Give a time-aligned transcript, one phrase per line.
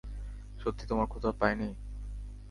[0.59, 1.69] সত্যিই তোমার ক্ষুধা পায়নি?